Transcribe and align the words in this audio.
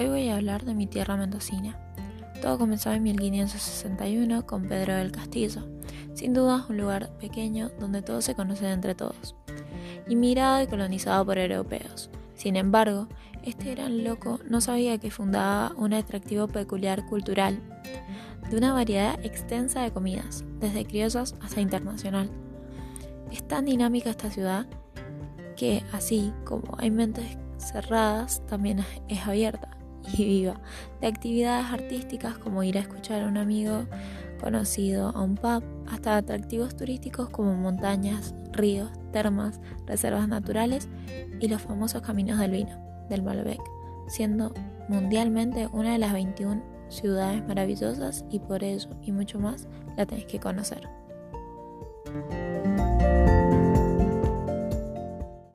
Hoy 0.00 0.08
voy 0.08 0.28
a 0.30 0.36
hablar 0.36 0.64
de 0.64 0.74
mi 0.74 0.86
tierra 0.86 1.18
mendocina. 1.18 1.78
Todo 2.40 2.56
comenzó 2.56 2.90
en 2.90 3.02
1561 3.02 4.46
con 4.46 4.66
Pedro 4.66 4.94
del 4.94 5.12
Castillo, 5.12 5.68
sin 6.14 6.32
duda 6.32 6.64
un 6.70 6.78
lugar 6.78 7.10
pequeño 7.18 7.68
donde 7.78 8.00
todos 8.00 8.24
se 8.24 8.34
conocen 8.34 8.68
entre 8.68 8.94
todos, 8.94 9.36
inmigrado 10.08 10.62
y 10.62 10.68
colonizado 10.68 11.26
por 11.26 11.36
europeos. 11.36 12.08
Sin 12.34 12.56
embargo, 12.56 13.08
este 13.42 13.74
gran 13.74 14.02
loco 14.02 14.40
no 14.48 14.62
sabía 14.62 14.96
que 14.96 15.10
fundaba 15.10 15.74
un 15.76 15.92
atractivo 15.92 16.48
peculiar 16.48 17.04
cultural, 17.04 17.60
de 18.48 18.56
una 18.56 18.72
variedad 18.72 19.22
extensa 19.22 19.82
de 19.82 19.90
comidas, 19.92 20.46
desde 20.60 20.86
criollas 20.86 21.34
hasta 21.42 21.60
internacional. 21.60 22.30
Es 23.30 23.46
tan 23.46 23.66
dinámica 23.66 24.08
esta 24.08 24.30
ciudad 24.30 24.66
que, 25.58 25.84
así 25.92 26.32
como 26.46 26.78
hay 26.78 26.90
mentes 26.90 27.36
cerradas, 27.58 28.40
también 28.46 28.82
es 29.06 29.26
abierta 29.26 29.76
y 30.12 30.24
viva, 30.24 30.60
de 31.00 31.06
actividades 31.06 31.66
artísticas 31.72 32.38
como 32.38 32.62
ir 32.62 32.78
a 32.78 32.80
escuchar 32.80 33.22
a 33.22 33.26
un 33.26 33.36
amigo 33.36 33.86
conocido 34.40 35.10
a 35.10 35.22
un 35.22 35.34
pub, 35.36 35.62
hasta 35.88 36.16
atractivos 36.16 36.76
turísticos 36.76 37.28
como 37.28 37.54
montañas, 37.54 38.34
ríos, 38.52 38.90
termas, 39.12 39.60
reservas 39.86 40.28
naturales 40.28 40.88
y 41.40 41.48
los 41.48 41.62
famosos 41.62 42.02
caminos 42.02 42.38
del 42.38 42.52
vino, 42.52 43.06
del 43.08 43.22
Malbec, 43.22 43.60
siendo 44.08 44.52
mundialmente 44.88 45.68
una 45.72 45.92
de 45.92 45.98
las 45.98 46.12
21 46.12 46.62
ciudades 46.88 47.46
maravillosas 47.46 48.24
y 48.30 48.40
por 48.40 48.64
ello 48.64 48.90
y 49.02 49.12
mucho 49.12 49.38
más 49.38 49.68
la 49.96 50.06
tenés 50.06 50.26
que 50.26 50.40
conocer. 50.40 50.88